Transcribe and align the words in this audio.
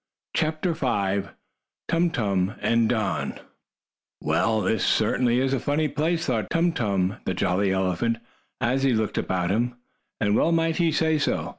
CHAPTER 0.35 0.73
V 0.73 1.29
TUM 1.87 2.09
TUM 2.09 2.55
AND 2.59 2.89
DON 2.89 3.39
"Well, 4.19 4.61
this 4.61 4.81
is 4.81 4.89
certainly 4.89 5.39
a 5.39 5.59
funny 5.59 5.87
place," 5.89 6.25
thought 6.25 6.49
Tum 6.49 6.71
Tum, 6.71 7.17
the 7.25 7.35
jolly 7.35 7.71
elephant, 7.71 8.17
as 8.59 8.81
he 8.81 8.93
looked 8.93 9.19
about 9.19 9.51
him. 9.51 9.75
And 10.19 10.35
well 10.35 10.51
might 10.51 10.77
he 10.77 10.91
say 10.91 11.19
so. 11.19 11.49